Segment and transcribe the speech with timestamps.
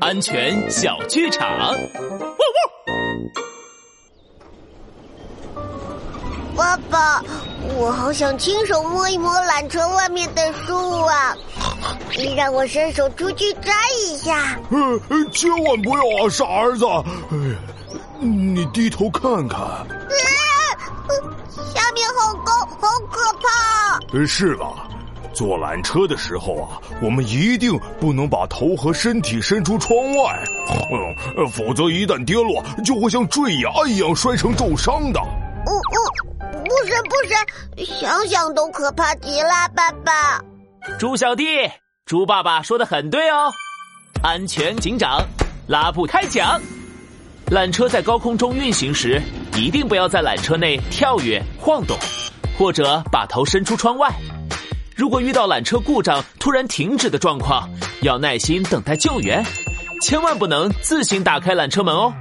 [0.00, 1.74] 安全小剧场。
[6.56, 7.22] 爸爸，
[7.76, 11.34] 我好想亲手摸一摸缆车外面的树啊！
[12.16, 13.72] 你让我伸手出去摘
[14.04, 14.58] 一下。
[14.70, 16.84] 呃，千万不要啊，傻儿子！
[17.30, 17.56] 哎，
[18.20, 19.60] 你低头看看。
[21.74, 24.26] 下面好高，好可怕！
[24.26, 24.79] 是了。
[25.32, 30.42] 坐缆车的时候啊，我们一定不能把头和身体伸出窗外，
[31.36, 35.20] 嗯，否则一旦跌落，就会像坠崖一样摔成重伤的。
[35.20, 35.98] 哦哦，
[36.64, 40.40] 不是不是，想想都可怕极了，爸爸。
[40.98, 41.44] 猪小弟，
[42.06, 43.52] 猪爸爸说的很对哦。
[44.22, 45.22] 安全警长，
[45.66, 46.60] 拉布开讲。
[47.50, 49.20] 缆车在高空中运行时，
[49.56, 51.96] 一定不要在缆车内跳跃、晃动，
[52.56, 54.08] 或者把头伸出窗外。
[55.00, 57.66] 如果遇到缆车故障突然停止的状况，
[58.02, 59.42] 要耐心等待救援，
[60.02, 62.12] 千万不能自行打开缆车门哦。